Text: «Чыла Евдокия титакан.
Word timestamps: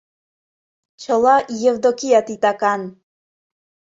«Чыла 1.01 1.35
Евдокия 1.71 2.21
титакан. 2.27 2.81